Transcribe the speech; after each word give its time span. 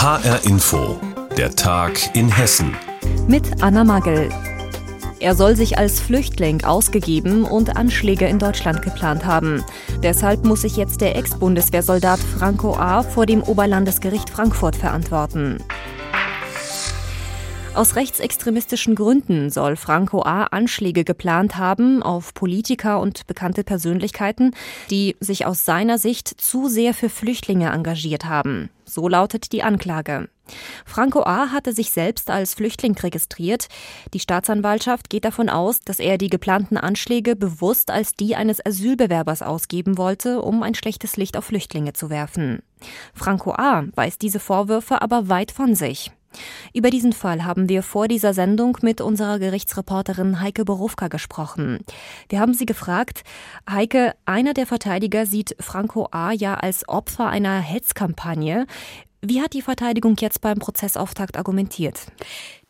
HR 0.00 0.44
Info, 0.44 1.00
der 1.36 1.50
Tag 1.56 2.14
in 2.14 2.28
Hessen. 2.28 2.76
Mit 3.26 3.64
Anna 3.64 3.82
Magel. 3.82 4.28
Er 5.18 5.34
soll 5.34 5.56
sich 5.56 5.76
als 5.76 5.98
Flüchtling 5.98 6.62
ausgegeben 6.62 7.42
und 7.42 7.76
Anschläge 7.76 8.28
in 8.28 8.38
Deutschland 8.38 8.82
geplant 8.82 9.26
haben. 9.26 9.64
Deshalb 10.00 10.44
muss 10.44 10.60
sich 10.60 10.76
jetzt 10.76 11.00
der 11.00 11.16
Ex-Bundeswehrsoldat 11.16 12.20
Franco 12.20 12.76
A. 12.76 13.02
vor 13.02 13.26
dem 13.26 13.42
Oberlandesgericht 13.42 14.30
Frankfurt 14.30 14.76
verantworten. 14.76 15.58
Aus 17.74 17.96
rechtsextremistischen 17.96 18.94
Gründen 18.94 19.50
soll 19.50 19.74
Franco 19.74 20.22
A. 20.22 20.44
Anschläge 20.44 21.02
geplant 21.02 21.56
haben 21.56 22.04
auf 22.04 22.34
Politiker 22.34 23.00
und 23.00 23.26
bekannte 23.26 23.64
Persönlichkeiten, 23.64 24.52
die 24.90 25.16
sich 25.18 25.44
aus 25.44 25.64
seiner 25.64 25.98
Sicht 25.98 26.28
zu 26.40 26.68
sehr 26.68 26.94
für 26.94 27.08
Flüchtlinge 27.08 27.70
engagiert 27.70 28.26
haben. 28.26 28.70
So 28.88 29.06
lautet 29.08 29.52
die 29.52 29.62
Anklage. 29.62 30.28
Franco 30.86 31.24
A. 31.24 31.50
hatte 31.50 31.72
sich 31.72 31.90
selbst 31.90 32.30
als 32.30 32.54
Flüchtling 32.54 32.96
registriert. 32.96 33.68
Die 34.14 34.20
Staatsanwaltschaft 34.20 35.10
geht 35.10 35.26
davon 35.26 35.48
aus, 35.48 35.80
dass 35.80 35.98
er 35.98 36.16
die 36.16 36.30
geplanten 36.30 36.78
Anschläge 36.78 37.36
bewusst 37.36 37.90
als 37.90 38.14
die 38.14 38.34
eines 38.34 38.64
Asylbewerbers 38.64 39.42
ausgeben 39.42 39.98
wollte, 39.98 40.40
um 40.40 40.62
ein 40.62 40.74
schlechtes 40.74 41.16
Licht 41.16 41.36
auf 41.36 41.44
Flüchtlinge 41.44 41.92
zu 41.92 42.08
werfen. 42.08 42.62
Franco 43.12 43.52
A. 43.52 43.84
weist 43.94 44.22
diese 44.22 44.40
Vorwürfe 44.40 45.02
aber 45.02 45.28
weit 45.28 45.50
von 45.50 45.74
sich. 45.74 46.10
Über 46.74 46.90
diesen 46.90 47.12
Fall 47.12 47.44
haben 47.44 47.68
wir 47.68 47.82
vor 47.82 48.08
dieser 48.08 48.34
Sendung 48.34 48.78
mit 48.82 49.00
unserer 49.00 49.38
Gerichtsreporterin 49.38 50.40
Heike 50.40 50.64
Borufka 50.64 51.08
gesprochen. 51.08 51.78
Wir 52.28 52.40
haben 52.40 52.54
sie 52.54 52.66
gefragt, 52.66 53.22
Heike, 53.68 54.14
einer 54.24 54.54
der 54.54 54.66
Verteidiger 54.66 55.26
sieht 55.26 55.56
Franco 55.60 56.08
A. 56.10 56.32
ja 56.32 56.54
als 56.54 56.88
Opfer 56.88 57.28
einer 57.28 57.58
Hetzkampagne. 57.60 58.66
Wie 59.20 59.42
hat 59.42 59.52
die 59.52 59.62
Verteidigung 59.62 60.14
jetzt 60.20 60.40
beim 60.40 60.58
Prozessauftakt 60.58 61.36
argumentiert? 61.36 62.06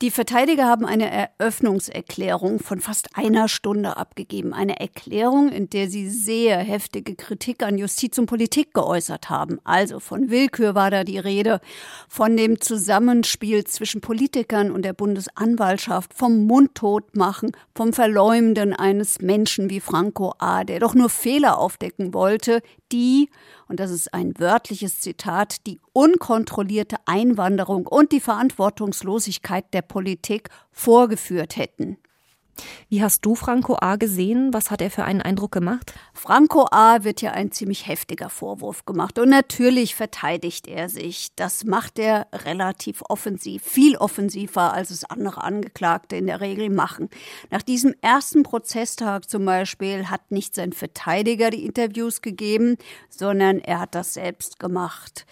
Die 0.01 0.13
Verteidiger 0.13 0.67
haben 0.67 0.87
eine 0.87 1.11
Eröffnungserklärung 1.11 2.61
von 2.61 2.81
fast 2.81 3.17
einer 3.17 3.49
Stunde 3.49 3.97
abgegeben. 3.97 4.55
Eine 4.55 4.79
Erklärung, 4.79 5.49
in 5.49 5.71
der 5.71 5.91
sie 5.91 6.09
sehr 6.09 6.59
heftige 6.59 7.17
Kritik 7.17 7.65
an 7.65 7.79
Justiz 7.79 8.17
und 8.17 8.27
Politik 8.27 8.75
geäußert 8.75 9.29
haben. 9.29 9.59
Also 9.65 9.99
von 9.99 10.31
Willkür 10.31 10.77
war 10.77 10.93
da 10.93 11.03
die 11.03 11.19
Rede, 11.19 11.61
von 12.09 12.37
dem 12.37 12.61
Zusammenspiel 12.61 13.65
zwischen 13.65 14.01
Politikern 14.01 14.71
und 14.71 14.83
der 14.83 14.93
Bundesanwaltschaft, 14.93 16.15
vom 16.15 16.47
Mundtotmachen, 16.47 17.51
vom 17.75 17.93
Verleumden 17.93 18.75
eines 18.75 19.21
Menschen 19.21 19.69
wie 19.69 19.81
Franco 19.81 20.33
A., 20.39 20.63
der 20.63 20.79
doch 20.79 20.95
nur 20.95 21.11
Fehler 21.11 21.59
aufdecken 21.59 22.15
wollte, 22.15 22.63
die, 22.93 23.31
und 23.67 23.81
das 23.81 23.91
ist 23.91 24.15
ein 24.15 24.39
wörtliches 24.39 25.01
Zitat, 25.01 25.67
die 25.67 25.81
unkontrollierte 25.93 26.97
Einwanderung 27.07 27.87
und 27.87 28.13
die 28.13 28.21
Verantwortungslosigkeit 28.21 29.65
der 29.75 29.83
Politik 29.89 30.51
vorgeführt 30.71 31.57
hätten. 31.57 31.99
Wie 32.89 33.03
hast 33.03 33.25
du 33.25 33.35
Franco 33.35 33.77
A. 33.81 33.97
gesehen? 33.97 34.53
Was 34.53 34.71
hat 34.71 34.81
er 34.81 34.91
für 34.91 35.05
einen 35.05 35.23
Eindruck 35.23 35.53
gemacht? 35.53 35.93
Franco 36.15 36.67
A. 36.71 37.05
wird 37.05 37.23
ja 37.23 37.33
ein 37.33 37.53
ziemlich 37.53 37.87
heftiger 37.87 38.31
Vorwurf 38.31 38.85
gemacht. 38.85 39.19
Und 39.19 39.29
natürlich 39.29 39.95
verteidigt 39.95 40.67
er 40.67 40.89
sich. 40.89 41.29
Das 41.37 41.65
macht 41.65 41.99
er 41.99 42.27
relativ 42.33 43.03
offensiv, 43.09 43.63
viel 43.63 43.97
offensiver, 43.97 44.73
als 44.73 44.91
es 44.91 45.05
andere 45.05 45.43
Angeklagte 45.43 46.17
in 46.17 46.27
der 46.27 46.41
Regel 46.41 46.71
machen. 46.71 47.09
Nach 47.51 47.63
diesem 47.63 47.95
ersten 48.01 48.43
Prozesstag 48.43 49.29
zum 49.29 49.45
Beispiel 49.45 50.11
hat 50.11 50.31
nicht 50.31 50.55
sein 50.55 50.73
Verteidiger 50.73 51.51
die 51.51 51.65
Interviews 51.65 52.23
gegeben, 52.23 52.77
sondern 53.09 53.59
er 53.59 53.81
hat 53.81 53.95
das 53.95 54.15
selbst 54.15 54.59
gemacht. 54.59 55.27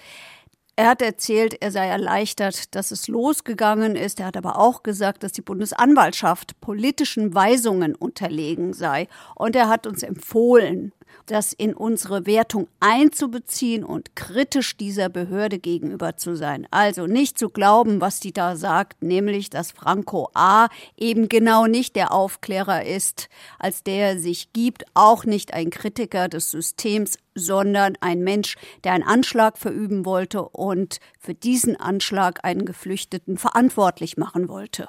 Er 0.78 0.88
hat 0.88 1.00
erzählt, 1.00 1.56
er 1.62 1.70
sei 1.70 1.86
erleichtert, 1.86 2.74
dass 2.74 2.90
es 2.90 3.08
losgegangen 3.08 3.96
ist. 3.96 4.20
Er 4.20 4.26
hat 4.26 4.36
aber 4.36 4.58
auch 4.58 4.82
gesagt, 4.82 5.22
dass 5.22 5.32
die 5.32 5.40
Bundesanwaltschaft 5.40 6.60
politischen 6.60 7.32
Weisungen 7.32 7.94
unterlegen 7.94 8.74
sei. 8.74 9.08
Und 9.34 9.56
er 9.56 9.70
hat 9.70 9.86
uns 9.86 10.02
empfohlen, 10.02 10.92
das 11.26 11.52
in 11.52 11.74
unsere 11.74 12.26
Wertung 12.26 12.68
einzubeziehen 12.80 13.84
und 13.84 14.16
kritisch 14.16 14.76
dieser 14.76 15.08
Behörde 15.08 15.58
gegenüber 15.58 16.16
zu 16.16 16.36
sein. 16.36 16.66
Also 16.70 17.06
nicht 17.06 17.38
zu 17.38 17.50
glauben, 17.50 18.00
was 18.00 18.20
die 18.20 18.32
da 18.32 18.56
sagt, 18.56 19.02
nämlich, 19.02 19.50
dass 19.50 19.72
Franco 19.72 20.30
A. 20.34 20.68
eben 20.96 21.28
genau 21.28 21.66
nicht 21.66 21.96
der 21.96 22.12
Aufklärer 22.12 22.84
ist, 22.84 23.28
als 23.58 23.82
der 23.82 24.12
er 24.12 24.18
sich 24.18 24.52
gibt, 24.52 24.84
auch 24.94 25.24
nicht 25.24 25.52
ein 25.52 25.70
Kritiker 25.70 26.28
des 26.28 26.50
Systems, 26.50 27.18
sondern 27.34 27.96
ein 28.00 28.20
Mensch, 28.20 28.56
der 28.84 28.92
einen 28.92 29.04
Anschlag 29.04 29.58
verüben 29.58 30.04
wollte 30.04 30.42
und 30.42 31.00
für 31.18 31.34
diesen 31.34 31.76
Anschlag 31.76 32.44
einen 32.44 32.64
Geflüchteten 32.64 33.36
verantwortlich 33.36 34.16
machen 34.16 34.48
wollte. 34.48 34.88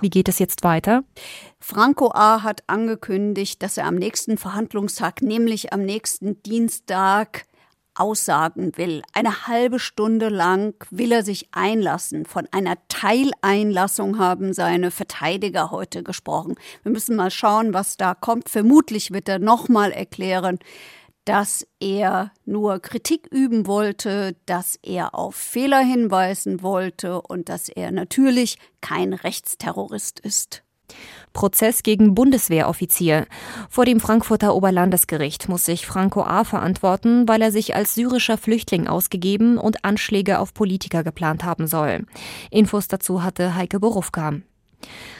Wie 0.00 0.10
geht 0.10 0.28
es 0.28 0.38
jetzt 0.38 0.64
weiter? 0.64 1.04
Franco 1.58 2.10
A. 2.12 2.42
hat 2.42 2.62
angekündigt, 2.66 3.62
dass 3.62 3.76
er 3.76 3.86
am 3.86 3.94
nächsten 3.94 4.38
Verhandlungstag, 4.38 5.22
nämlich 5.22 5.72
am 5.72 5.82
nächsten 5.82 6.42
Dienstag, 6.42 7.44
aussagen 7.94 8.72
will. 8.76 9.02
Eine 9.12 9.46
halbe 9.46 9.78
Stunde 9.78 10.28
lang 10.28 10.74
will 10.90 11.12
er 11.12 11.22
sich 11.22 11.48
einlassen. 11.52 12.24
Von 12.24 12.48
einer 12.50 12.76
Teileinlassung 12.88 14.18
haben 14.18 14.54
seine 14.54 14.90
Verteidiger 14.90 15.70
heute 15.70 16.02
gesprochen. 16.02 16.54
Wir 16.82 16.92
müssen 16.92 17.16
mal 17.16 17.30
schauen, 17.30 17.74
was 17.74 17.96
da 17.96 18.14
kommt. 18.14 18.48
Vermutlich 18.48 19.12
wird 19.12 19.28
er 19.28 19.38
nochmal 19.38 19.92
erklären, 19.92 20.58
dass 21.30 21.64
er 21.78 22.32
nur 22.44 22.80
Kritik 22.80 23.28
üben 23.30 23.68
wollte, 23.68 24.34
dass 24.46 24.76
er 24.82 25.14
auf 25.14 25.36
Fehler 25.36 25.78
hinweisen 25.78 26.60
wollte 26.60 27.22
und 27.22 27.48
dass 27.48 27.68
er 27.68 27.92
natürlich 27.92 28.58
kein 28.80 29.12
Rechtsterrorist 29.12 30.18
ist. 30.18 30.64
Prozess 31.32 31.84
gegen 31.84 32.16
Bundeswehroffizier. 32.16 33.28
Vor 33.68 33.84
dem 33.84 34.00
Frankfurter 34.00 34.56
Oberlandesgericht 34.56 35.48
muss 35.48 35.66
sich 35.66 35.86
Franco 35.86 36.24
A. 36.24 36.42
verantworten, 36.42 37.28
weil 37.28 37.42
er 37.42 37.52
sich 37.52 37.76
als 37.76 37.94
syrischer 37.94 38.36
Flüchtling 38.36 38.88
ausgegeben 38.88 39.56
und 39.56 39.84
Anschläge 39.84 40.40
auf 40.40 40.52
Politiker 40.52 41.04
geplant 41.04 41.44
haben 41.44 41.68
soll. 41.68 42.06
Infos 42.50 42.88
dazu 42.88 43.22
hatte 43.22 43.54
Heike 43.54 43.78
Borufka. 43.78 44.40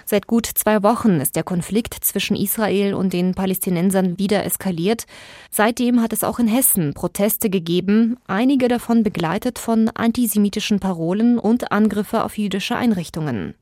Seit 0.05 0.27
gut 0.27 0.47
zwei 0.47 0.83
Wochen 0.83 1.21
ist 1.21 1.37
der 1.37 1.43
Konflikt 1.43 1.95
zwischen 2.03 2.37
Israel 2.37 2.95
und 2.95 3.13
den 3.13 3.35
Palästinensern 3.35 4.19
wieder 4.19 4.45
eskaliert. 4.45 5.07
Seitdem 5.51 6.01
hat 6.03 6.13
es 6.13 6.25
auch 6.25 6.39
in 6.39 6.49
Hessen 6.49 6.95
Proteste 6.95 7.51
gegeben, 7.51 8.17
einige 8.27 8.69
davon 8.69 9.03
begleitet 9.03 9.59
von 9.59 9.89
antisemitischen 9.89 10.81
Parolen 10.81 11.39
und 11.39 11.73
Angriffe 11.73 12.25
auf 12.25 12.39
jüdische 12.39 12.77
Einrichtungen. 12.77 13.55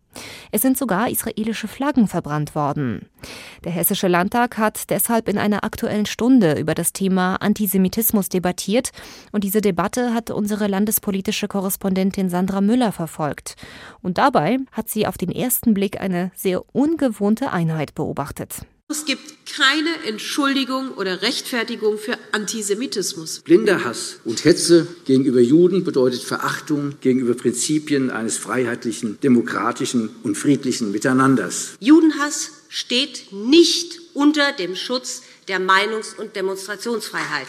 Es 0.50 0.62
sind 0.62 0.78
sogar 0.78 1.10
israelische 1.10 1.68
Flaggen 1.68 2.08
verbrannt 2.08 2.54
worden. 2.54 3.08
Der 3.64 3.72
Hessische 3.72 4.08
Landtag 4.08 4.58
hat 4.58 4.90
deshalb 4.90 5.28
in 5.28 5.38
einer 5.38 5.64
aktuellen 5.64 6.06
Stunde 6.06 6.58
über 6.58 6.74
das 6.74 6.92
Thema 6.92 7.36
Antisemitismus 7.36 8.28
debattiert 8.28 8.90
und 9.32 9.44
diese 9.44 9.60
Debatte 9.60 10.14
hat 10.14 10.30
unsere 10.30 10.66
landespolitische 10.66 11.48
Korrespondentin 11.48 12.30
Sandra 12.30 12.60
Müller 12.60 12.92
verfolgt. 12.92 13.56
Und 14.02 14.18
dabei 14.18 14.58
hat 14.72 14.88
sie 14.88 15.06
auf 15.06 15.18
den 15.18 15.30
ersten 15.30 15.74
Blick 15.74 16.00
eine 16.00 16.30
sehr 16.34 16.62
ungewohnte 16.74 17.50
Einheit 17.52 17.94
beobachtet. 17.94 18.62
Es 18.90 19.04
gibt 19.04 19.20
keine 19.54 19.90
Entschuldigung 20.06 20.92
oder 20.92 21.20
Rechtfertigung 21.20 21.98
für 21.98 22.16
Antisemitismus. 22.32 23.40
Blinder 23.40 23.84
Hass 23.84 24.20
und 24.24 24.46
Hetze 24.46 24.86
gegenüber 25.04 25.40
Juden 25.40 25.84
bedeutet 25.84 26.22
Verachtung 26.22 26.94
gegenüber 27.02 27.34
Prinzipien 27.34 28.10
eines 28.10 28.38
freiheitlichen, 28.38 29.20
demokratischen 29.20 30.08
und 30.22 30.38
friedlichen 30.38 30.90
Miteinanders. 30.90 31.76
Judenhass 31.80 32.52
steht 32.70 33.30
nicht 33.30 34.00
unter 34.14 34.52
dem 34.52 34.74
Schutz 34.74 35.20
der 35.48 35.60
Meinungs- 35.60 36.16
und 36.16 36.34
Demonstrationsfreiheit. 36.34 37.48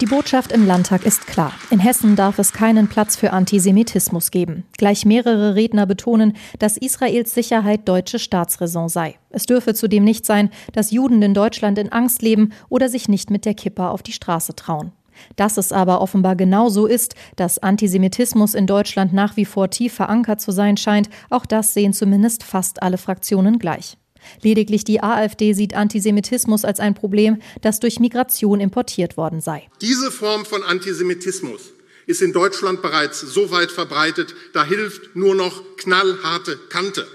Die 0.00 0.06
Botschaft 0.06 0.52
im 0.52 0.64
Landtag 0.64 1.04
ist 1.04 1.26
klar. 1.26 1.52
In 1.70 1.80
Hessen 1.80 2.14
darf 2.14 2.38
es 2.38 2.52
keinen 2.52 2.86
Platz 2.86 3.16
für 3.16 3.32
Antisemitismus 3.32 4.30
geben. 4.30 4.62
Gleich 4.76 5.04
mehrere 5.04 5.56
Redner 5.56 5.86
betonen, 5.86 6.34
dass 6.60 6.76
Israels 6.76 7.34
Sicherheit 7.34 7.88
deutsche 7.88 8.20
Staatsräson 8.20 8.88
sei. 8.88 9.16
Es 9.30 9.46
dürfe 9.46 9.74
zudem 9.74 10.04
nicht 10.04 10.24
sein, 10.24 10.50
dass 10.72 10.92
Juden 10.92 11.20
in 11.22 11.34
Deutschland 11.34 11.78
in 11.78 11.90
Angst 11.90 12.22
leben 12.22 12.52
oder 12.68 12.88
sich 12.88 13.08
nicht 13.08 13.30
mit 13.30 13.44
der 13.44 13.54
Kippa 13.54 13.90
auf 13.90 14.04
die 14.04 14.12
Straße 14.12 14.54
trauen. 14.54 14.92
Dass 15.34 15.56
es 15.56 15.72
aber 15.72 16.00
offenbar 16.00 16.36
genau 16.36 16.68
so 16.68 16.86
ist, 16.86 17.16
dass 17.34 17.58
Antisemitismus 17.58 18.54
in 18.54 18.68
Deutschland 18.68 19.12
nach 19.12 19.36
wie 19.36 19.46
vor 19.46 19.68
tief 19.68 19.94
verankert 19.94 20.40
zu 20.40 20.52
sein 20.52 20.76
scheint, 20.76 21.10
auch 21.28 21.44
das 21.44 21.74
sehen 21.74 21.92
zumindest 21.92 22.44
fast 22.44 22.84
alle 22.84 22.98
Fraktionen 22.98 23.58
gleich. 23.58 23.96
Lediglich 24.42 24.84
die 24.84 25.02
AfD 25.02 25.52
sieht 25.52 25.74
Antisemitismus 25.74 26.64
als 26.64 26.80
ein 26.80 26.94
Problem, 26.94 27.40
das 27.62 27.80
durch 27.80 28.00
Migration 28.00 28.60
importiert 28.60 29.16
worden 29.16 29.40
sei. 29.40 29.68
Diese 29.80 30.10
Form 30.10 30.44
von 30.44 30.62
Antisemitismus 30.62 31.72
ist 32.06 32.22
in 32.22 32.32
Deutschland 32.32 32.80
bereits 32.80 33.20
so 33.20 33.50
weit 33.50 33.70
verbreitet, 33.70 34.34
da 34.54 34.64
hilft 34.64 35.14
nur 35.14 35.34
noch 35.34 35.76
knallharte 35.76 36.58
Kante. 36.70 37.06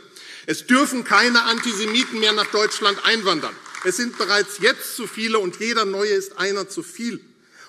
Es 0.45 0.67
dürfen 0.67 1.03
keine 1.03 1.43
Antisemiten 1.43 2.19
mehr 2.19 2.33
nach 2.33 2.47
Deutschland 2.51 2.97
einwandern. 3.03 3.55
Es 3.85 3.97
sind 3.97 4.17
bereits 4.17 4.59
jetzt 4.61 4.95
zu 4.95 5.07
viele 5.07 5.39
und 5.39 5.59
jeder 5.59 5.85
neue 5.85 6.11
ist 6.11 6.37
einer 6.37 6.69
zu 6.69 6.83
viel. 6.83 7.19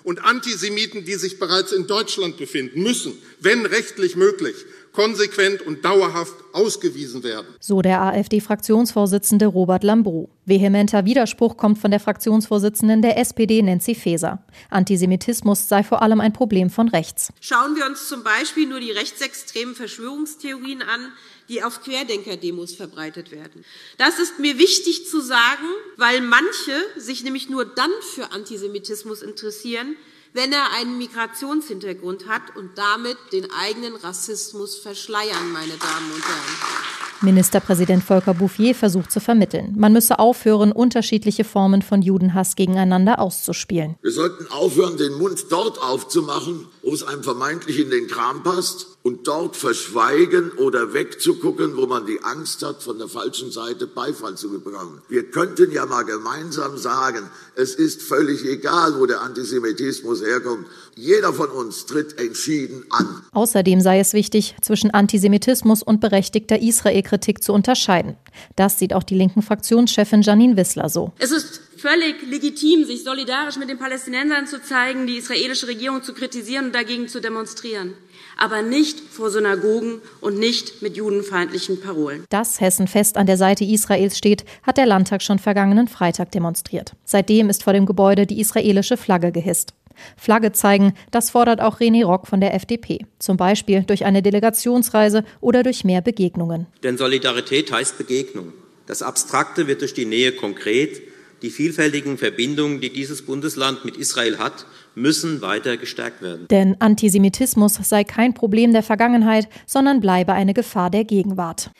Und 0.03 0.23
Antisemiten, 0.23 1.07
die 1.07 1.15
sich 1.15 1.39
bereits 1.39 1.73
in 1.73 1.87
Deutschland 1.87 2.37
befinden, 2.37 2.83
müssen, 2.83 3.17
wenn 3.41 3.65
rechtlich 3.65 4.17
möglich, 4.17 4.55
konsequent 4.95 5.61
und 5.61 5.85
dauerhaft 5.85 6.35
ausgewiesen 6.53 7.23
werden. 7.23 7.47
So 7.61 7.83
der 7.83 8.01
AfD-Fraktionsvorsitzende 8.01 9.47
Robert 9.47 9.85
Lambrou. 9.85 10.29
Vehementer 10.47 11.05
Widerspruch 11.05 11.57
kommt 11.57 11.79
von 11.79 11.91
der 11.91 12.01
Fraktionsvorsitzenden 12.01 13.03
der 13.03 13.19
SPD 13.19 13.61
Nancy 13.61 13.95
Faeser. 13.95 14.43
Antisemitismus 14.71 15.69
sei 15.69 15.83
vor 15.83 16.01
allem 16.01 16.21
ein 16.21 16.33
Problem 16.33 16.71
von 16.71 16.89
rechts. 16.89 17.33
Schauen 17.41 17.77
wir 17.77 17.87
uns 17.87 18.09
zum 18.09 18.23
Beispiel 18.23 18.69
nur 18.69 18.81
die 18.81 18.93
rechtsextremen 18.93 19.75
Verschwörungstheorien 19.75 20.83
an, 20.83 21.13
die 21.49 21.63
auf 21.63 21.83
Querdenker-Demos 21.83 22.75
verbreitet 22.75 23.31
werden. 23.33 23.65
Das 23.99 24.19
ist 24.19 24.39
mir 24.39 24.59
wichtig 24.59 25.09
zu 25.09 25.21
sagen, 25.21 25.67
weil 25.97 26.21
manche 26.21 26.73
sich 26.97 27.25
nämlich 27.25 27.51
nur 27.51 27.65
dann 27.65 27.91
für 28.15 28.33
Antisemitismus 28.33 29.23
interessieren, 29.23 29.97
wenn 30.35 30.53
er 30.53 30.73
einen 30.77 30.99
Migrationshintergrund 30.99 32.29
hat 32.29 32.57
und 32.57 32.77
damit 32.77 33.17
den 33.33 33.47
eigenen 33.53 33.95
Rassismus 33.95 34.77
verschleiern, 34.77 35.53
meine 35.53 35.77
Damen 35.77 36.13
und 36.13 36.23
Herren. 36.23 36.95
Ministerpräsident 37.23 38.03
Volker 38.03 38.35
Bouffier 38.35 38.75
versucht 38.75 39.11
zu 39.11 39.21
vermitteln. 39.21 39.75
Man 39.79 39.93
müsse 39.93 40.19
aufhören, 40.19 40.73
unterschiedliche 40.73 41.45
Formen 41.45 41.81
von 41.81 42.03
Judenhass 42.03 42.57
gegeneinander 42.57 43.21
auszuspielen. 43.21 43.95
Wir 44.03 44.11
sollten 44.11 44.49
aufhören, 44.49 44.99
den 44.99 45.15
Mund 45.15 45.47
dort 45.49 45.81
aufzumachen, 45.81 46.67
wo 46.83 46.93
es 46.93 47.05
einem 47.05 47.23
vermeintlich 47.23 47.79
in 47.79 47.91
den 47.91 48.09
Kram 48.09 48.43
passt 48.43 48.94
und 49.05 49.27
dort 49.27 49.55
verschweigen 49.55 50.51
oder 50.53 50.95
wegzugucken, 50.95 51.77
wo 51.77 51.87
man 51.87 52.07
die 52.07 52.23
Angst 52.23 52.63
hat, 52.65 52.83
von 52.83 52.97
der 52.97 53.07
falschen 53.07 53.51
Seite 53.53 53.87
Beifall 53.87 54.35
zu 54.37 54.49
bekommen. 54.51 55.03
Wir 55.11 55.31
könnten 55.31 55.71
ja 55.73 55.85
mal 55.85 56.05
gemeinsam 56.05 56.79
sagen, 56.79 57.29
es 57.55 57.75
ist 57.75 58.01
völlig 58.01 58.47
egal, 58.47 58.99
wo 58.99 59.05
der 59.05 59.21
Antisemitismus 59.21 60.23
herkommt. 60.23 60.67
Jeder 60.97 61.35
von 61.35 61.51
uns 61.51 61.85
tritt 61.85 62.19
entschieden 62.19 62.87
an. 62.89 63.23
Außerdem 63.33 63.83
sei 63.83 64.01
es 64.01 64.15
wichtig, 64.15 64.57
zwischen 64.63 64.91
Antisemitismus 64.91 65.83
und 65.83 66.01
berechtigter 66.01 66.63
Israel-Kritik 66.63 67.43
zu 67.43 67.53
unterscheiden. 67.53 68.17
Das 68.57 68.79
sieht 68.79 68.95
auch 68.95 69.03
die 69.03 69.17
linken 69.17 69.43
Fraktionschefin 69.43 70.23
Janine 70.23 70.57
Wissler 70.57 70.89
so. 70.89 71.13
Es 71.19 71.31
ist 71.31 71.61
völlig 71.77 72.27
legitim, 72.31 72.87
sich 72.87 73.05
solidarisch 73.05 73.57
mit 73.57 73.69
den 73.69 73.79
Palästinensern 73.79 74.47
zu 74.47 74.63
zeigen, 74.63 75.07
die 75.07 75.19
israelische 75.19 75.69
Regierung 75.69 76.03
zu 76.03 76.15
kritisieren 76.15 76.67
und 76.67 76.75
dagegen 76.75 77.09
zu 77.09 77.21
demonstrieren. 77.21 77.93
Aber 78.37 78.63
nicht 78.63 79.01
vor 79.01 79.31
Synagogen 79.31 80.01
und 80.21 80.39
nicht 80.39 80.83
mit 80.83 80.97
judenfeindlichen 80.97 81.81
Parolen. 81.81 82.25
Dass 82.31 82.61
Hessen 82.61 82.89
fest 82.89 83.17
an 83.17 83.27
der 83.27 83.37
Seite 83.37 83.65
Israels 83.65 84.19
steht, 84.19 84.45
hat 84.63 84.77
der 84.77 84.87
Landtag 84.87 85.23
schon 85.23 85.39
vergangenen 85.39 85.89
Freitag 85.89 86.33
demonstriert. 86.33 86.95
Seitdem 87.05 87.49
ist 87.49 87.63
vor 87.63 87.73
dem 87.73 87.87
Gebäude 87.87 88.27
die 88.27 88.41
israelische 88.41 88.97
Flagge 88.97 89.33
gehisst. 89.33 89.75
Flagge 90.17 90.53
zeigen, 90.53 90.95
das 91.11 91.31
fordert 91.31 91.61
auch 91.61 91.81
René 91.81 92.05
Rock 92.05 92.27
von 92.27 92.41
der 92.41 92.55
FDP. 92.55 93.07
Zum 93.19 93.37
Beispiel 93.37 93.83
durch 93.83 94.05
eine 94.05 94.23
Delegationsreise 94.23 95.25
oder 95.41 95.63
durch 95.63 95.85
mehr 95.85 96.01
Begegnungen. 96.01 96.67
Denn 96.83 96.99
Solidarität 96.99 97.73
heißt 97.73 97.99
Begegnung. 97.99 98.53
Das 98.87 99.03
Abstrakte 99.03 99.67
wird 99.67 99.81
durch 99.81 99.95
die 99.95 100.05
Nähe 100.05 100.33
konkret. 100.33 101.01
Die 101.45 101.51
vielfältigen 101.51 102.17
Verbindungen, 102.17 102.81
die 102.81 102.91
dieses 102.91 103.21
Bundesland 103.21 103.85
mit 103.85 103.99
Israel 103.99 104.39
hat, 104.39 104.65
müssen 104.95 105.43
weiter 105.43 105.77
gestärkt 105.77 106.23
werden. 106.23 106.49
Denn 106.49 106.81
Antisemitismus 106.81 107.75
sei 107.75 108.03
kein 108.03 108.33
Problem 108.33 108.73
der 108.73 108.83
Vergangenheit, 108.83 109.51
sondern 109.67 110.01
bleibe 110.01 110.33
eine 110.33 110.55
Gefahr 110.55 110.89
der 110.89 111.05
Gegenwart. 111.05 111.71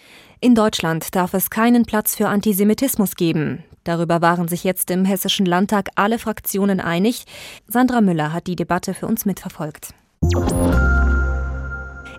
In 0.43 0.55
Deutschland 0.55 1.15
darf 1.15 1.33
es 1.33 1.49
keinen 1.49 1.87
Platz 1.87 2.15
für 2.15 2.29
Antisemitismus 2.29 3.15
geben. 3.17 3.65
Darüber 3.85 4.21
waren 4.21 4.49
sich 4.49 4.65
jetzt 4.65 4.91
im 4.91 5.07
Hessischen 5.07 5.47
Landtag 5.47 5.89
alle 5.95 6.19
Fraktionen 6.19 6.79
einig. 6.79 7.25
Sandra 7.67 8.03
Müller 8.03 8.35
hat 8.35 8.47
die 8.47 8.57
Debatte 8.57 8.93
für 8.93 9.07
uns 9.07 9.25
mitverfolgt. 9.25 9.95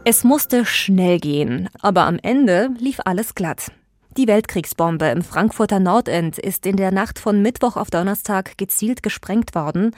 Es 0.03 0.23
musste 0.23 0.65
schnell 0.65 1.19
gehen, 1.19 1.69
aber 1.79 2.07
am 2.07 2.17
Ende 2.23 2.71
lief 2.79 3.01
alles 3.05 3.35
glatt. 3.35 3.71
Die 4.17 4.27
Weltkriegsbombe 4.27 5.07
im 5.07 5.23
Frankfurter 5.23 5.81
Nordend 5.81 6.37
ist 6.37 6.65
in 6.65 6.77
der 6.77 6.91
Nacht 6.91 7.19
von 7.19 7.41
Mittwoch 7.41 7.75
auf 7.75 7.89
Donnerstag 7.89 8.57
gezielt 8.57 9.03
gesprengt 9.03 9.53
worden. 9.55 9.93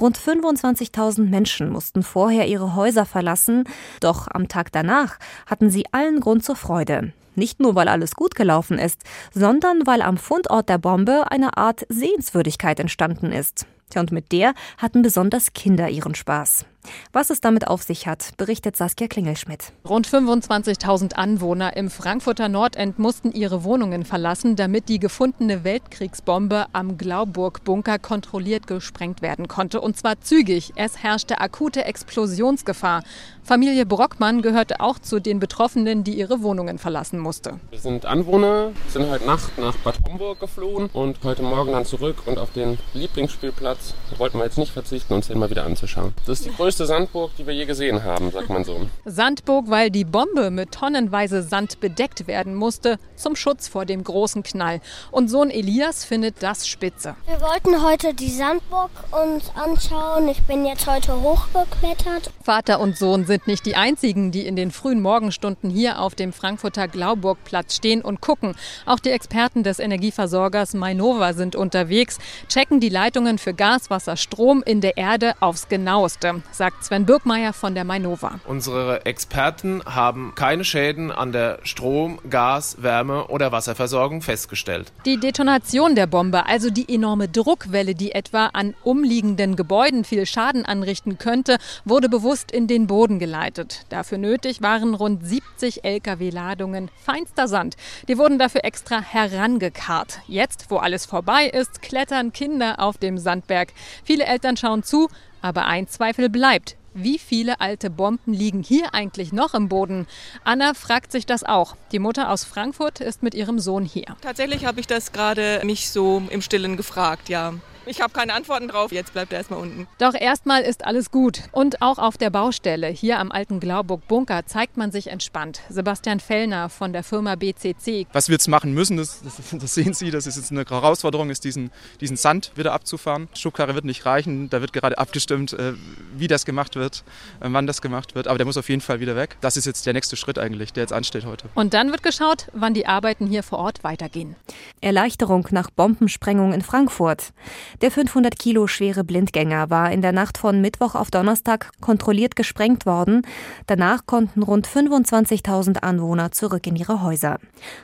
Rund 0.00 0.18
25.000 0.18 1.28
Menschen 1.28 1.68
mussten 1.68 2.02
vorher 2.02 2.48
ihre 2.48 2.74
Häuser 2.74 3.04
verlassen, 3.04 3.64
doch 4.00 4.26
am 4.30 4.48
Tag 4.48 4.72
danach 4.72 5.18
hatten 5.44 5.68
sie 5.68 5.84
allen 5.92 6.20
Grund 6.20 6.46
zur 6.46 6.56
Freude. 6.56 7.12
Nicht 7.34 7.60
nur, 7.60 7.74
weil 7.74 7.88
alles 7.88 8.14
gut 8.14 8.34
gelaufen 8.34 8.78
ist, 8.78 9.02
sondern 9.34 9.86
weil 9.86 10.00
am 10.00 10.16
Fundort 10.16 10.70
der 10.70 10.78
Bombe 10.78 11.30
eine 11.30 11.58
Art 11.58 11.84
Sehenswürdigkeit 11.90 12.80
entstanden 12.80 13.32
ist. 13.32 13.66
Und 13.94 14.12
mit 14.12 14.32
der 14.32 14.54
hatten 14.78 15.02
besonders 15.02 15.52
Kinder 15.52 15.90
ihren 15.90 16.14
Spaß. 16.14 16.64
Was 17.12 17.30
es 17.30 17.40
damit 17.40 17.68
auf 17.68 17.82
sich 17.82 18.06
hat, 18.06 18.36
berichtet 18.36 18.76
Saskia 18.76 19.08
Klingelschmidt. 19.08 19.72
Rund 19.88 20.06
25.000 20.06 21.14
Anwohner 21.14 21.76
im 21.76 21.90
Frankfurter 21.90 22.48
Nordend 22.48 22.98
mussten 22.98 23.32
ihre 23.32 23.64
Wohnungen 23.64 24.04
verlassen, 24.04 24.56
damit 24.56 24.88
die 24.88 24.98
gefundene 24.98 25.64
Weltkriegsbombe 25.64 26.66
am 26.72 26.98
Glauburg-Bunker 26.98 27.98
kontrolliert 27.98 28.66
gesprengt 28.66 29.22
werden 29.22 29.48
konnte. 29.48 29.80
Und 29.80 29.96
zwar 29.96 30.20
zügig. 30.20 30.72
Es 30.76 31.02
herrschte 31.02 31.40
akute 31.40 31.84
Explosionsgefahr. 31.84 33.02
Familie 33.42 33.86
Brockmann 33.86 34.42
gehörte 34.42 34.80
auch 34.80 34.98
zu 34.98 35.20
den 35.20 35.40
Betroffenen, 35.40 36.04
die 36.04 36.18
ihre 36.18 36.42
Wohnungen 36.42 36.78
verlassen 36.78 37.18
musste. 37.18 37.58
Wir 37.70 37.78
sind 37.78 38.04
Anwohner, 38.04 38.72
sind 38.88 39.08
heute 39.08 39.24
Nacht 39.24 39.56
nach 39.58 39.74
Bad 39.78 39.96
Homburg 40.06 40.38
geflohen 40.40 40.90
und 40.92 41.16
heute 41.24 41.42
Morgen 41.42 41.72
dann 41.72 41.86
zurück 41.86 42.24
und 42.26 42.38
auf 42.38 42.52
den 42.52 42.78
Lieblingsspielplatz 42.92 43.94
wollten 44.18 44.38
wir 44.38 44.44
jetzt 44.44 44.58
nicht 44.58 44.72
verzichten, 44.72 45.14
uns 45.14 45.28
den 45.28 45.38
mal 45.38 45.48
wieder 45.48 45.64
anzuschauen. 45.64 46.12
Das 46.26 46.40
ist 46.40 46.46
die 46.46 46.54
größte 46.54 46.77
Sandburg, 46.86 47.30
die 47.38 47.46
wir 47.46 47.54
je 47.54 47.64
gesehen 47.64 48.04
haben, 48.04 48.30
sagt 48.30 48.48
man 48.48 48.64
so. 48.64 48.80
Sandburg, 49.04 49.66
weil 49.68 49.90
die 49.90 50.04
Bombe 50.04 50.50
mit 50.50 50.72
tonnenweise 50.72 51.42
Sand 51.42 51.80
bedeckt 51.80 52.26
werden 52.26 52.54
musste, 52.54 52.98
zum 53.18 53.36
Schutz 53.36 53.68
vor 53.68 53.84
dem 53.84 54.04
großen 54.04 54.42
Knall. 54.42 54.80
Und 55.10 55.28
Sohn 55.28 55.50
Elias 55.50 56.04
findet 56.04 56.42
das 56.42 56.68
spitze. 56.68 57.16
Wir 57.26 57.40
wollten 57.40 57.84
heute 57.84 58.14
die 58.14 58.30
Sandburg 58.30 58.90
uns 59.10 59.50
anschauen. 59.54 60.28
Ich 60.28 60.42
bin 60.42 60.64
jetzt 60.64 60.86
heute 60.86 61.20
hochgeklettert. 61.20 62.30
Vater 62.42 62.80
und 62.80 62.96
Sohn 62.96 63.26
sind 63.26 63.46
nicht 63.46 63.66
die 63.66 63.76
einzigen, 63.76 64.30
die 64.30 64.46
in 64.46 64.56
den 64.56 64.70
frühen 64.70 65.02
Morgenstunden 65.02 65.70
hier 65.70 66.00
auf 66.00 66.14
dem 66.14 66.32
Frankfurter 66.32 66.88
Glauburgplatz 66.88 67.74
stehen 67.76 68.02
und 68.02 68.20
gucken. 68.20 68.54
Auch 68.86 69.00
die 69.00 69.10
Experten 69.10 69.62
des 69.62 69.78
Energieversorgers 69.78 70.74
Mainova 70.74 71.32
sind 71.32 71.56
unterwegs, 71.56 72.18
checken 72.48 72.80
die 72.80 72.88
Leitungen 72.88 73.38
für 73.38 73.54
Gas, 73.54 73.90
Wasser, 73.90 74.16
Strom 74.16 74.62
in 74.64 74.80
der 74.80 74.96
Erde 74.96 75.34
aufs 75.40 75.68
genaueste, 75.68 76.42
sagt 76.52 76.84
Sven 76.84 77.04
Birkmeier 77.04 77.52
von 77.52 77.74
der 77.74 77.84
Mainova. 77.84 78.40
Unsere 78.46 79.04
Experten 79.06 79.82
haben 79.84 80.32
keine 80.34 80.64
Schäden 80.64 81.10
an 81.10 81.32
der 81.32 81.58
Strom-, 81.64 82.20
Gas-, 82.30 82.76
Wärme- 82.80 83.07
oder 83.10 83.52
Wasserversorgung 83.52 84.22
festgestellt. 84.22 84.92
Die 85.04 85.18
Detonation 85.18 85.94
der 85.94 86.06
Bombe, 86.06 86.46
also 86.46 86.70
die 86.70 86.92
enorme 86.92 87.28
Druckwelle, 87.28 87.94
die 87.94 88.12
etwa 88.12 88.46
an 88.46 88.74
umliegenden 88.84 89.56
Gebäuden 89.56 90.04
viel 90.04 90.26
Schaden 90.26 90.64
anrichten 90.64 91.18
könnte, 91.18 91.58
wurde 91.84 92.08
bewusst 92.08 92.50
in 92.50 92.66
den 92.66 92.86
Boden 92.86 93.18
geleitet. 93.18 93.84
Dafür 93.88 94.18
nötig 94.18 94.62
waren 94.62 94.94
rund 94.94 95.26
70 95.26 95.84
Lkw-Ladungen 95.84 96.90
feinster 97.04 97.48
Sand. 97.48 97.76
Die 98.08 98.18
wurden 98.18 98.38
dafür 98.38 98.64
extra 98.64 99.00
herangekarrt. 99.00 100.20
Jetzt, 100.26 100.70
wo 100.70 100.76
alles 100.76 101.06
vorbei 101.06 101.46
ist, 101.46 101.82
klettern 101.82 102.32
Kinder 102.32 102.80
auf 102.80 102.98
dem 102.98 103.18
Sandberg. 103.18 103.72
Viele 104.04 104.24
Eltern 104.24 104.56
schauen 104.56 104.82
zu, 104.82 105.08
aber 105.42 105.66
ein 105.66 105.88
Zweifel 105.88 106.28
bleibt. 106.28 106.77
Wie 107.00 107.20
viele 107.20 107.60
alte 107.60 107.90
Bomben 107.90 108.32
liegen 108.32 108.64
hier 108.64 108.92
eigentlich 108.92 109.32
noch 109.32 109.54
im 109.54 109.68
Boden? 109.68 110.08
Anna 110.42 110.74
fragt 110.74 111.12
sich 111.12 111.26
das 111.26 111.44
auch. 111.44 111.76
Die 111.92 112.00
Mutter 112.00 112.28
aus 112.28 112.42
Frankfurt 112.42 112.98
ist 113.00 113.22
mit 113.22 113.36
ihrem 113.36 113.60
Sohn 113.60 113.84
hier. 113.84 114.16
Tatsächlich 114.20 114.64
habe 114.64 114.80
ich 114.80 114.88
das 114.88 115.12
gerade 115.12 115.60
mich 115.62 115.90
so 115.90 116.20
im 116.28 116.42
Stillen 116.42 116.76
gefragt, 116.76 117.28
ja. 117.28 117.54
Ich 117.88 118.02
habe 118.02 118.12
keine 118.12 118.34
Antworten 118.34 118.68
drauf. 118.68 118.92
Jetzt 118.92 119.14
bleibt 119.14 119.32
er 119.32 119.38
erstmal 119.38 119.60
unten. 119.60 119.86
Doch 119.96 120.12
erstmal 120.12 120.60
ist 120.60 120.84
alles 120.84 121.10
gut. 121.10 121.44
Und 121.52 121.80
auch 121.80 121.96
auf 121.98 122.18
der 122.18 122.28
Baustelle 122.28 122.88
hier 122.88 123.18
am 123.18 123.32
alten 123.32 123.60
Glauburg 123.60 124.06
Bunker 124.06 124.44
zeigt 124.44 124.76
man 124.76 124.92
sich 124.92 125.06
entspannt. 125.06 125.62
Sebastian 125.70 126.20
Fellner 126.20 126.68
von 126.68 126.92
der 126.92 127.02
Firma 127.02 127.34
BCC. 127.34 128.06
Was 128.12 128.28
wir 128.28 128.34
jetzt 128.34 128.46
machen 128.46 128.74
müssen, 128.74 128.98
das, 128.98 129.22
das, 129.22 129.36
das 129.58 129.74
sehen 129.74 129.94
Sie, 129.94 130.10
das 130.10 130.26
ist 130.26 130.36
jetzt 130.36 130.50
eine 130.50 130.66
Herausforderung, 130.66 131.30
ist 131.30 131.44
diesen, 131.44 131.70
diesen 132.02 132.18
Sand 132.18 132.52
wieder 132.56 132.74
abzufahren. 132.74 133.28
Schubkarre 133.34 133.74
wird 133.74 133.86
nicht 133.86 134.04
reichen. 134.04 134.50
Da 134.50 134.60
wird 134.60 134.74
gerade 134.74 134.98
abgestimmt, 134.98 135.54
äh, 135.54 135.72
wie 136.14 136.26
das 136.26 136.44
gemacht 136.44 136.76
wird, 136.76 137.04
äh, 137.40 137.48
wann 137.48 137.66
das 137.66 137.80
gemacht 137.80 138.14
wird. 138.14 138.28
Aber 138.28 138.36
der 138.36 138.44
muss 138.44 138.58
auf 138.58 138.68
jeden 138.68 138.82
Fall 138.82 139.00
wieder 139.00 139.16
weg. 139.16 139.38
Das 139.40 139.56
ist 139.56 139.64
jetzt 139.64 139.86
der 139.86 139.94
nächste 139.94 140.16
Schritt 140.16 140.38
eigentlich, 140.38 140.74
der 140.74 140.82
jetzt 140.82 140.92
ansteht 140.92 141.24
heute. 141.24 141.48
Und 141.54 141.72
dann 141.72 141.90
wird 141.90 142.02
geschaut, 142.02 142.48
wann 142.52 142.74
die 142.74 142.86
Arbeiten 142.86 143.26
hier 143.26 143.42
vor 143.42 143.60
Ort 143.60 143.82
weitergehen. 143.82 144.36
Erleichterung 144.82 145.48
nach 145.52 145.70
Bombensprengung 145.70 146.52
in 146.52 146.60
Frankfurt. 146.60 147.32
Der 147.80 147.90
500 147.90 148.38
Kilo 148.38 148.66
schwere 148.66 149.04
Blindgänger 149.04 149.70
war 149.70 149.92
in 149.92 150.02
der 150.02 150.12
Nacht 150.12 150.38
von 150.38 150.60
Mittwoch 150.60 150.94
auf 150.94 151.10
Donnerstag 151.10 151.70
kontrolliert 151.80 152.34
gesprengt 152.34 152.86
worden. 152.86 153.22
Danach 153.66 154.06
konnten 154.06 154.42
rund 154.42 154.66
25.000 154.66 155.78
Anwohner 155.78 156.32
zurück 156.32 156.66
in 156.66 156.76
ihre 156.76 157.02
Häuser. 157.02 157.38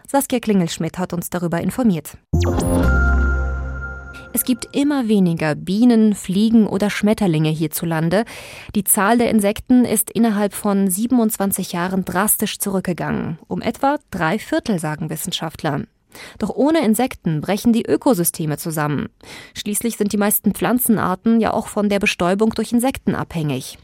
Saskia 0.07 0.41
Klingelschmidt 0.41 0.99
hat 0.99 1.13
uns 1.13 1.31
darüber 1.31 1.61
informiert. 1.61 2.17
Es 4.33 4.45
gibt 4.45 4.75
immer 4.77 5.07
weniger 5.07 5.55
Bienen, 5.55 6.13
Fliegen 6.13 6.67
oder 6.67 6.91
Schmetterlinge 6.91 7.51
hierzulande. 7.51 8.25
Die 8.75 8.83
Zahl 8.83 9.17
der 9.17 9.31
Insekten 9.31 9.85
ist 9.85 10.11
innerhalb 10.11 10.55
von 10.55 10.91
27 10.91 11.73
Jahren 11.73 12.05
drastisch 12.05 12.59
zurückgegangen. 12.59 13.39
Um 13.47 13.63
etwa 13.63 13.99
drei 14.11 14.41
Viertel, 14.41 14.81
sagen 14.81 15.09
Wissenschaftler. 15.09 15.83
Doch 16.39 16.51
ohne 16.51 16.85
Insekten 16.85 17.41
brechen 17.41 17.73
die 17.73 17.87
Ökosysteme 17.87 18.59
zusammen. 18.59 19.09
Schließlich 19.55 19.97
sind 19.97 20.13
die 20.13 20.17
meisten 20.17 20.53
Pflanzenarten 20.53 21.41
ja 21.41 21.53
auch 21.53 21.69
von 21.69 21.89
der 21.89 21.99
Bestäubung 21.99 22.51
durch 22.51 22.73
Insekten 22.73 23.15
abhängig. 23.15 23.79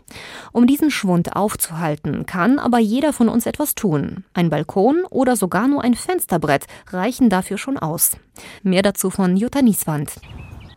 Um 0.52 0.66
diesen 0.66 0.90
Schwund 0.90 1.36
aufzuhalten, 1.36 2.26
kann 2.26 2.58
aber 2.58 2.78
jeder 2.78 3.12
von 3.12 3.28
uns 3.28 3.46
etwas 3.46 3.74
tun. 3.74 4.24
Ein 4.34 4.50
Balkon 4.50 5.04
oder 5.10 5.36
sogar 5.36 5.68
nur 5.68 5.82
ein 5.82 5.94
Fensterbrett 5.94 6.66
reichen 6.90 7.30
dafür 7.30 7.58
schon 7.58 7.78
aus. 7.78 8.16
Mehr 8.62 8.82
dazu 8.82 9.10
von 9.10 9.36
Jutta 9.36 9.62
Nieswand. 9.62 10.12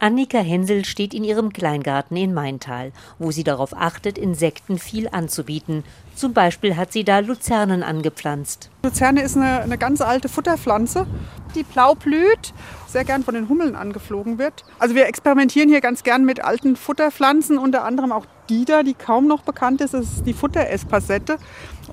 Annika 0.03 0.39
Hensel 0.39 0.83
steht 0.83 1.13
in 1.13 1.23
ihrem 1.23 1.53
Kleingarten 1.53 2.17
in 2.17 2.33
Maintal, 2.33 2.91
wo 3.19 3.31
sie 3.31 3.45
darauf 3.45 3.73
achtet, 3.73 4.17
Insekten 4.17 4.77
viel 4.77 5.07
anzubieten. 5.07 5.85
Zum 6.13 6.33
Beispiel 6.33 6.75
hat 6.75 6.91
sie 6.91 7.05
da 7.05 7.19
Luzernen 7.19 7.83
angepflanzt. 7.83 8.69
Luzerne 8.83 9.21
ist 9.21 9.37
eine, 9.37 9.61
eine 9.61 9.77
ganz 9.77 10.01
alte 10.01 10.27
Futterpflanze, 10.27 11.07
die 11.55 11.63
blau 11.63 11.95
blüht, 11.95 12.53
sehr 12.85 13.05
gern 13.05 13.23
von 13.23 13.33
den 13.33 13.47
Hummeln 13.47 13.77
angeflogen 13.77 14.39
wird. 14.39 14.65
Also 14.77 14.93
wir 14.93 15.07
experimentieren 15.07 15.69
hier 15.69 15.79
ganz 15.79 16.03
gern 16.03 16.25
mit 16.25 16.43
alten 16.43 16.75
Futterpflanzen, 16.75 17.57
unter 17.57 17.85
anderem 17.85 18.11
auch 18.11 18.25
die 18.49 18.65
da, 18.65 18.83
die 18.83 18.93
kaum 18.93 19.27
noch 19.27 19.41
bekannt 19.41 19.81
ist, 19.81 19.93
ist 19.93 20.25
die 20.25 20.33
Futteresspasette 20.33 21.37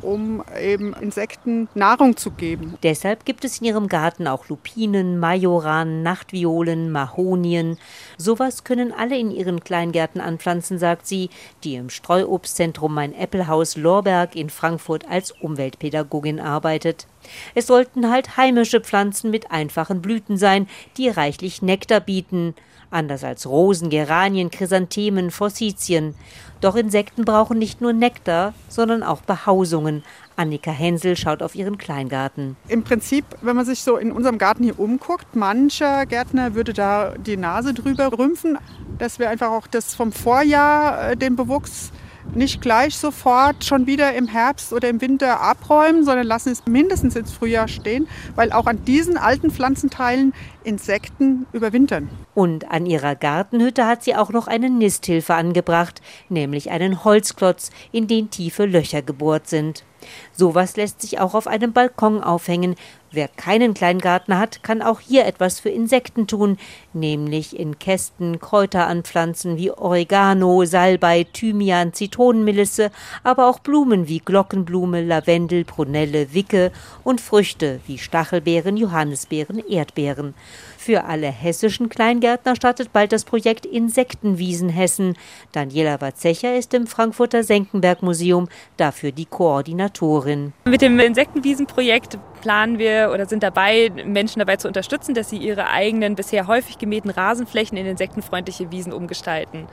um 0.03 0.43
eben 0.61 0.95
Insekten 0.95 1.69
Nahrung 1.75 2.17
zu 2.17 2.31
geben. 2.31 2.77
Deshalb 2.83 3.25
gibt 3.25 3.45
es 3.45 3.61
in 3.61 3.67
ihrem 3.67 3.89
Garten 3.89 4.27
auch 4.27 4.49
Lupinen, 4.49 5.19
Majoran, 5.19 6.03
Nachtviolen, 6.03 6.91
Mahonien. 6.91 7.79
Sowas 8.17 8.65
können 8.65 8.93
alle 8.93 9.19
in 9.19 9.31
ihren 9.31 9.63
Kleingärten 9.63 10.21
anpflanzen, 10.21 10.79
sagt 10.79 11.07
sie, 11.07 11.31
die 11.65 11.75
im 11.75 11.91
Streuobstzentrum 11.91 12.95
Mein 12.95 13.15
Äppelhaus 13.15 13.77
Lorberg 13.77 14.37
in 14.37 14.51
Frankfurt 14.51 15.09
als 15.09 15.33
Umweltpädagogin 15.33 16.41
arbeitet. 16.41 17.07
Es 17.55 17.67
sollten 17.67 18.11
halt 18.11 18.37
heimische 18.37 18.81
Pflanzen 18.81 19.31
mit 19.31 19.51
einfachen 19.51 20.01
Blüten 20.01 20.37
sein, 20.37 20.69
die 20.97 21.09
reichlich 21.09 21.63
Nektar 21.63 22.01
bieten. 22.01 22.55
Anders 22.91 23.23
als 23.23 23.47
Rosen, 23.47 23.89
Geranien, 23.89 24.51
Chrysanthemen, 24.51 25.31
Forsythien. 25.31 26.15
Doch 26.61 26.75
Insekten 26.75 27.25
brauchen 27.25 27.57
nicht 27.57 27.81
nur 27.81 27.93
Nektar, 27.93 28.53
sondern 28.69 29.03
auch 29.03 29.21
Behausungen. 29.23 30.03
Annika 30.35 30.73
Hensel 30.73 31.17
schaut 31.17 31.43
auf 31.43 31.55
ihren 31.55 31.79
Kleingarten. 31.79 32.57
Im 32.69 32.83
Prinzip, 32.83 33.25
wenn 33.43 33.55
man 33.57 33.65
sich 33.65 33.83
so 33.83 33.97
in 33.97 34.11
unserem 34.11 34.39
Garten 34.39 34.65
hier 34.65 34.79
umguckt, 34.79 35.37
mancher 35.37 36.05
Gärtner 36.05 36.55
würde 36.55 36.73
da 36.73 37.15
die 37.17 37.37
Nase 37.37 37.75
drüber 37.75 38.11
rümpfen, 38.19 38.59
dass 38.99 39.19
wir 39.19 39.31
einfach 39.31 39.51
auch 39.51 39.67
das 39.69 39.95
vom 39.95 40.11
Vorjahr, 40.11 41.11
äh, 41.11 41.17
den 41.17 41.37
Bewuchs, 41.37 41.93
nicht 42.35 42.61
gleich 42.61 42.97
sofort 42.97 43.65
schon 43.65 43.87
wieder 43.87 44.15
im 44.15 44.29
Herbst 44.29 44.73
oder 44.73 44.89
im 44.89 45.01
Winter 45.01 45.41
abräumen, 45.41 46.05
sondern 46.05 46.27
lassen 46.27 46.53
es 46.53 46.67
mindestens 46.67 47.17
ins 47.17 47.33
Frühjahr 47.33 47.69
stehen, 47.69 48.07
weil 48.35 48.53
auch 48.53 48.67
an 48.67 48.85
diesen 48.85 49.17
alten 49.17 49.51
Pflanzenteilen 49.51 50.33
Insekten 50.63 51.47
überwintern. 51.53 52.11
Und 52.35 52.71
an 52.71 52.87
ihrer 52.87 53.17
Gartenhütte 53.17 53.87
hat 53.87 54.05
sie 54.05 54.15
auch 54.15 54.31
noch 54.31 54.47
eine 54.47 54.71
Nisthilfe 54.71 55.35
angebracht, 55.35 56.01
nämlich 56.29 56.71
einen 56.71 57.05
Holzklotz, 57.05 57.71
in 57.93 58.07
den 58.07 58.31
tiefe 58.31 58.67
Löcher 58.67 59.03
gebohrt 59.03 59.49
sind. 59.49 59.85
Sowas 60.33 60.77
lässt 60.77 61.03
sich 61.03 61.19
auch 61.21 61.35
auf 61.35 61.47
einem 61.47 61.73
Balkon 61.73 62.23
aufhängen. 62.23 62.77
Wer 63.13 63.29
keinen 63.29 63.75
Kleingarten 63.75 64.39
hat, 64.39 64.63
kann 64.63 64.83
auch 64.83 65.01
hier 65.01 65.27
etwas 65.27 65.59
für 65.59 65.69
Insekten 65.69 66.27
tun, 66.27 66.59
nämlich 66.93 67.59
in 67.59 67.79
Kästen 67.79 68.39
Kräuter 68.39 68.87
anpflanzen 68.87 69.57
wie 69.57 69.73
Oregano, 69.73 70.65
Salbei, 70.65 71.25
Thymian, 71.25 71.93
Zitronenmelisse, 71.93 72.93
aber 73.25 73.49
auch 73.49 73.59
Blumen 73.59 74.07
wie 74.07 74.21
Glockenblume, 74.21 75.03
Lavendel, 75.03 75.65
Prunelle, 75.65 76.33
Wicke 76.33 76.71
und 77.03 77.21
Früchte 77.21 77.81
wie 77.87 77.99
Stachelbeeren, 77.99 78.77
Johannisbeeren, 78.77 79.59
Erdbeeren. 79.69 80.35
Für 80.83 81.05
alle 81.05 81.27
hessischen 81.27 81.91
Kleingärtner 81.91 82.57
startet 82.57 82.91
bald 82.91 83.13
das 83.13 83.27
Projekt 83.27 83.67
Insektenwiesen 83.67 84.71
Hessen. 84.71 85.15
Daniela 85.53 86.01
Watzecher 86.01 86.57
ist 86.57 86.73
im 86.73 86.87
Frankfurter 86.87 87.45
Senckenberg 87.45 88.03
Museum 88.03 88.49
dafür 88.79 89.13
die 89.13 89.27
Koordinatorin. 89.27 90.55
Mit 90.65 90.81
dem 90.81 90.99
Insektenwiesenprojekt 90.99 92.19
planen 92.41 92.79
wir 92.79 93.11
oder 93.13 93.27
sind 93.27 93.43
dabei, 93.43 93.91
Menschen 94.05 94.39
dabei 94.39 94.57
zu 94.57 94.69
unterstützen, 94.69 95.15
dass 95.15 95.31
sie 95.31 95.39
ihre 95.39 95.71
eigenen 95.71 96.15
bisher 96.15 96.47
häufig 96.47 96.79
gemähten 96.79 97.11
Rasenflächen 97.11 97.77
in 97.77 97.87
insektenfreundliche 97.87 98.71
Wiesen 98.71 98.93
umgestalten. 98.93 99.67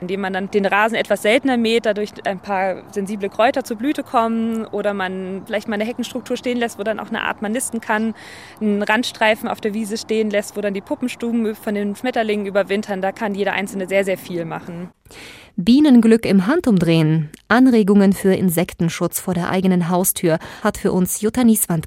Indem 0.00 0.20
man 0.20 0.32
dann 0.32 0.50
den 0.50 0.66
Rasen 0.66 0.96
etwas 0.96 1.22
seltener 1.22 1.56
mäht, 1.56 1.86
dadurch 1.86 2.10
ein 2.24 2.40
paar 2.40 2.82
sensible 2.92 3.28
Kräuter 3.28 3.64
zur 3.64 3.76
Blüte 3.76 4.02
kommen 4.02 4.66
oder 4.66 4.94
man 4.94 5.42
vielleicht 5.46 5.68
mal 5.68 5.74
eine 5.74 5.84
Heckenstruktur 5.84 6.36
stehen 6.36 6.58
lässt, 6.58 6.78
wo 6.78 6.82
dann 6.82 7.00
auch 7.00 7.08
eine 7.08 7.22
Art 7.22 7.42
man 7.42 7.52
nisten 7.52 7.80
kann, 7.80 8.14
einen 8.60 8.82
Randstreifen 8.82 9.48
auf 9.48 9.60
der 9.60 9.74
Wiese 9.74 9.96
stehen 9.96 10.30
lässt, 10.30 10.56
wo 10.56 10.60
dann 10.60 10.74
die 10.74 10.80
Puppenstuben 10.80 11.54
von 11.54 11.74
den 11.74 11.96
Schmetterlingen 11.96 12.46
überwintern. 12.46 13.02
Da 13.02 13.12
kann 13.12 13.34
jeder 13.34 13.52
Einzelne 13.52 13.86
sehr, 13.88 14.04
sehr 14.04 14.18
viel 14.18 14.44
machen. 14.44 14.90
Bienenglück 15.56 16.26
im 16.26 16.48
Handumdrehen. 16.48 17.30
Anregungen 17.46 18.12
für 18.12 18.34
Insektenschutz 18.34 19.20
vor 19.20 19.34
der 19.34 19.50
eigenen 19.50 19.88
Haustür 19.88 20.40
hat 20.64 20.78
für 20.78 20.90
uns 20.90 21.20
Jutta 21.20 21.44
Nieswand 21.44 21.86